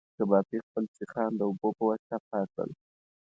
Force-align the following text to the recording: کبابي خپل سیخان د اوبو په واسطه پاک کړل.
کبابي 0.17 0.57
خپل 0.65 0.83
سیخان 0.97 1.31
د 1.35 1.41
اوبو 1.47 1.69
په 1.77 1.83
واسطه 1.89 2.17
پاک 2.27 2.47
کړل. 2.55 2.69